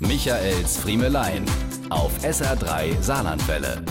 Michaels 0.00 0.76
Friemelein 0.76 1.44
auf 1.90 2.16
SR3 2.22 3.02
Saarlandwelle. 3.02 3.82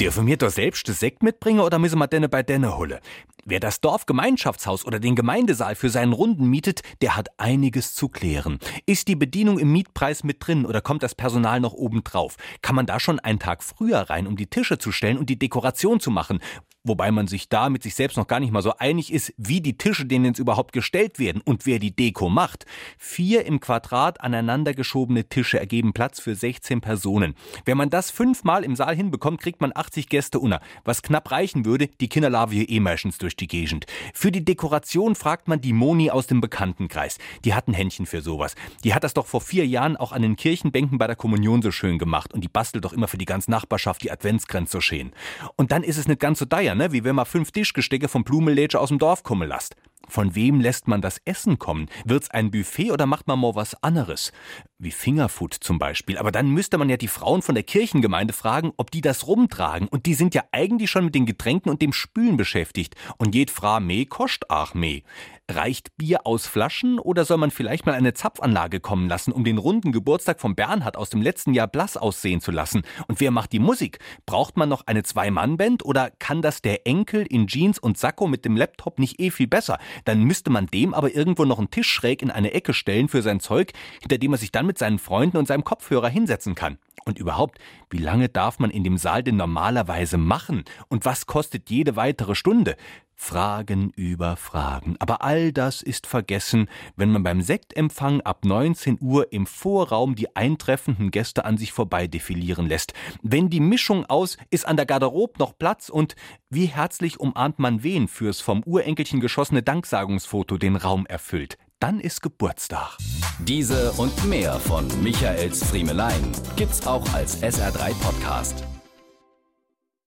Dürfen 0.00 0.26
wir 0.26 0.36
doch 0.36 0.50
selbst 0.50 0.88
das 0.88 0.98
Sekt 0.98 1.22
mitbringen 1.22 1.60
oder 1.60 1.78
müssen 1.78 1.98
wir 2.00 2.08
denn 2.08 2.28
bei 2.28 2.42
denen 2.42 2.76
holen? 2.76 2.98
Wer 3.44 3.60
das 3.60 3.80
Dorfgemeinschaftshaus 3.80 4.84
oder 4.84 4.98
den 4.98 5.14
Gemeindesaal 5.14 5.76
für 5.76 5.90
seinen 5.90 6.12
Runden 6.12 6.50
mietet, 6.50 6.82
der 7.02 7.14
hat 7.14 7.28
einiges 7.38 7.94
zu 7.94 8.08
klären. 8.08 8.58
Ist 8.86 9.06
die 9.06 9.14
Bedienung 9.14 9.60
im 9.60 9.70
Mietpreis 9.70 10.24
mit 10.24 10.44
drin 10.44 10.66
oder 10.66 10.80
kommt 10.80 11.04
das 11.04 11.14
Personal 11.14 11.60
noch 11.60 11.72
oben 11.72 12.02
drauf? 12.02 12.34
Kann 12.60 12.74
man 12.74 12.86
da 12.86 12.98
schon 12.98 13.20
einen 13.20 13.38
Tag 13.38 13.62
früher 13.62 14.00
rein, 14.00 14.26
um 14.26 14.36
die 14.36 14.48
Tische 14.48 14.78
zu 14.78 14.90
stellen 14.90 15.18
und 15.18 15.30
die 15.30 15.38
Dekoration 15.38 16.00
zu 16.00 16.10
machen? 16.10 16.40
Wobei 16.86 17.10
man 17.10 17.26
sich 17.26 17.48
da 17.48 17.68
mit 17.68 17.82
sich 17.82 17.94
selbst 17.94 18.16
noch 18.16 18.26
gar 18.26 18.38
nicht 18.38 18.52
mal 18.52 18.62
so 18.62 18.72
einig 18.78 19.12
ist, 19.12 19.34
wie 19.36 19.60
die 19.60 19.76
Tische 19.76 20.06
denen 20.06 20.26
jetzt 20.26 20.38
überhaupt 20.38 20.72
gestellt 20.72 21.18
werden 21.18 21.42
und 21.44 21.66
wer 21.66 21.78
die 21.78 21.94
Deko 21.94 22.28
macht. 22.28 22.64
Vier 22.96 23.44
im 23.44 23.58
Quadrat 23.58 24.20
aneinander 24.20 24.72
geschobene 24.72 25.28
Tische 25.28 25.58
ergeben 25.58 25.92
Platz 25.92 26.20
für 26.20 26.34
16 26.34 26.80
Personen. 26.80 27.34
Wenn 27.64 27.76
man 27.76 27.90
das 27.90 28.10
fünfmal 28.12 28.62
im 28.62 28.76
Saal 28.76 28.94
hinbekommt, 28.94 29.40
kriegt 29.40 29.60
man 29.60 29.72
80 29.74 30.08
Gäste 30.08 30.38
unter. 30.38 30.60
Was 30.84 31.02
knapp 31.02 31.32
reichen 31.32 31.64
würde, 31.64 31.88
die 31.88 32.08
Kinder 32.08 32.30
laufen 32.30 32.52
hier 32.52 32.68
eh 32.68 32.78
meistens 32.78 33.18
durch 33.18 33.34
die 33.34 33.48
Gegend. 33.48 33.86
Für 34.14 34.30
die 34.30 34.44
Dekoration 34.44 35.16
fragt 35.16 35.48
man 35.48 35.60
die 35.60 35.72
Moni 35.72 36.10
aus 36.10 36.28
dem 36.28 36.40
Bekanntenkreis. 36.40 37.18
Die 37.44 37.54
hat 37.54 37.66
ein 37.66 37.74
Händchen 37.74 38.06
für 38.06 38.22
sowas. 38.22 38.54
Die 38.84 38.94
hat 38.94 39.02
das 39.02 39.14
doch 39.14 39.26
vor 39.26 39.40
vier 39.40 39.66
Jahren 39.66 39.96
auch 39.96 40.12
an 40.12 40.22
den 40.22 40.36
Kirchenbänken 40.36 40.98
bei 40.98 41.08
der 41.08 41.16
Kommunion 41.16 41.62
so 41.62 41.72
schön 41.72 41.98
gemacht 41.98 42.32
und 42.32 42.42
die 42.42 42.48
bastelt 42.48 42.84
doch 42.84 42.92
immer 42.92 43.08
für 43.08 43.18
die 43.18 43.24
ganze 43.24 43.50
Nachbarschaft 43.50 44.04
die 44.04 44.12
Adventsgrenze 44.12 44.76
so 44.76 44.80
schön. 44.80 45.12
Und 45.56 45.72
dann 45.72 45.82
ist 45.82 45.96
es 45.96 46.06
nicht 46.06 46.20
ganz 46.20 46.38
so 46.38 46.44
teuer, 46.44 46.74
ne? 46.76 46.92
wie 46.92 47.04
wenn 47.04 47.16
man 47.16 47.26
fünf 47.26 47.50
Tischgestecke 47.50 48.08
vom 48.08 48.24
Blumenlädscher 48.24 48.80
aus 48.80 48.88
dem 48.88 48.98
Dorf 48.98 49.22
kommen 49.22 49.48
lasst. 49.48 49.76
Von 50.08 50.34
wem 50.36 50.60
lässt 50.60 50.86
man 50.86 51.00
das 51.00 51.20
Essen 51.24 51.58
kommen? 51.58 51.88
Wird's 52.04 52.30
ein 52.30 52.50
Buffet 52.50 52.92
oder 52.92 53.06
macht 53.06 53.26
man 53.26 53.40
mal 53.40 53.56
was 53.56 53.82
anderes? 53.82 54.32
Wie 54.78 54.92
Fingerfood 54.92 55.54
zum 55.54 55.78
Beispiel. 55.78 56.16
Aber 56.16 56.30
dann 56.30 56.50
müsste 56.50 56.78
man 56.78 56.88
ja 56.88 56.96
die 56.96 57.08
Frauen 57.08 57.42
von 57.42 57.54
der 57.56 57.64
Kirchengemeinde 57.64 58.32
fragen, 58.32 58.72
ob 58.76 58.90
die 58.90 59.00
das 59.00 59.26
rumtragen. 59.26 59.88
Und 59.88 60.06
die 60.06 60.14
sind 60.14 60.34
ja 60.34 60.44
eigentlich 60.52 60.90
schon 60.90 61.06
mit 61.06 61.14
den 61.14 61.26
Getränken 61.26 61.70
und 61.70 61.82
dem 61.82 61.92
Spülen 61.92 62.36
beschäftigt. 62.36 62.94
Und 63.16 63.34
jed 63.34 63.50
Fra 63.50 63.80
meh 63.80 64.04
kostet 64.04 64.48
auch 64.50 64.74
meh. 64.74 65.02
Reicht 65.48 65.96
Bier 65.96 66.26
aus 66.26 66.48
Flaschen 66.48 66.98
oder 66.98 67.24
soll 67.24 67.36
man 67.36 67.52
vielleicht 67.52 67.86
mal 67.86 67.94
eine 67.94 68.14
Zapfanlage 68.14 68.80
kommen 68.80 69.08
lassen, 69.08 69.30
um 69.30 69.44
den 69.44 69.58
runden 69.58 69.92
Geburtstag 69.92 70.40
von 70.40 70.56
Bernhard 70.56 70.96
aus 70.96 71.08
dem 71.08 71.22
letzten 71.22 71.54
Jahr 71.54 71.68
blass 71.68 71.96
aussehen 71.96 72.40
zu 72.40 72.50
lassen? 72.50 72.82
Und 73.06 73.20
wer 73.20 73.30
macht 73.30 73.52
die 73.52 73.60
Musik? 73.60 74.00
Braucht 74.26 74.56
man 74.56 74.68
noch 74.68 74.88
eine 74.88 75.04
Zwei-Mann-Band 75.04 75.84
oder 75.84 76.10
kann 76.18 76.42
das 76.42 76.62
der 76.62 76.84
Enkel 76.84 77.24
in 77.24 77.46
Jeans 77.46 77.78
und 77.78 77.96
Sakko 77.96 78.26
mit 78.26 78.44
dem 78.44 78.56
Laptop 78.56 78.98
nicht 78.98 79.20
eh 79.20 79.30
viel 79.30 79.46
besser? 79.46 79.78
Dann 80.04 80.24
müsste 80.24 80.50
man 80.50 80.66
dem 80.66 80.92
aber 80.92 81.14
irgendwo 81.14 81.44
noch 81.44 81.58
einen 81.58 81.70
Tisch 81.70 81.92
schräg 81.92 82.22
in 82.22 82.32
eine 82.32 82.52
Ecke 82.52 82.74
stellen 82.74 83.08
für 83.08 83.22
sein 83.22 83.38
Zeug, 83.38 83.72
hinter 84.00 84.18
dem 84.18 84.32
er 84.32 84.38
sich 84.38 84.50
dann 84.50 84.66
mit 84.66 84.78
seinen 84.78 84.98
Freunden 84.98 85.36
und 85.36 85.46
seinem 85.46 85.62
Kopfhörer 85.62 86.08
hinsetzen 86.08 86.56
kann. 86.56 86.78
Und 87.04 87.20
überhaupt, 87.20 87.58
wie 87.88 87.98
lange 87.98 88.28
darf 88.28 88.58
man 88.58 88.70
in 88.70 88.82
dem 88.82 88.98
Saal 88.98 89.22
denn 89.22 89.36
normalerweise 89.36 90.18
machen? 90.18 90.64
Und 90.88 91.04
was 91.04 91.26
kostet 91.26 91.70
jede 91.70 91.94
weitere 91.94 92.34
Stunde? 92.34 92.76
Fragen 93.16 93.90
über 93.96 94.36
Fragen. 94.36 94.96
Aber 94.98 95.22
all 95.22 95.50
das 95.50 95.82
ist 95.82 96.06
vergessen, 96.06 96.68
wenn 96.96 97.10
man 97.10 97.22
beim 97.22 97.40
Sektempfang 97.40 98.20
ab 98.20 98.44
19 98.44 98.98
Uhr 99.00 99.32
im 99.32 99.46
Vorraum 99.46 100.14
die 100.14 100.36
eintreffenden 100.36 101.10
Gäste 101.10 101.44
an 101.44 101.56
sich 101.56 101.72
vorbei 101.72 102.06
defilieren 102.06 102.66
lässt. 102.66 102.92
Wenn 103.22 103.48
die 103.48 103.60
Mischung 103.60 104.04
aus 104.04 104.36
ist 104.50 104.68
an 104.68 104.76
der 104.76 104.86
Garderobe 104.86 105.38
noch 105.38 105.58
Platz 105.58 105.88
und 105.88 106.14
wie 106.50 106.66
herzlich 106.66 107.18
umarmt 107.18 107.58
man 107.58 107.82
wen 107.82 108.06
fürs 108.06 108.40
vom 108.40 108.62
Urenkelchen 108.62 109.20
geschossene 109.20 109.62
Danksagungsfoto 109.62 110.58
den 110.58 110.76
Raum 110.76 111.06
erfüllt. 111.06 111.56
Dann 111.80 112.00
ist 112.00 112.22
Geburtstag. 112.22 112.96
Diese 113.40 113.92
und 113.92 114.24
mehr 114.24 114.54
von 114.60 114.86
Michaels 115.02 115.64
Friemelein 115.64 116.32
gibt's 116.56 116.86
auch 116.86 117.06
als 117.12 117.42
SR3 117.42 117.94
Podcast. 118.00 118.65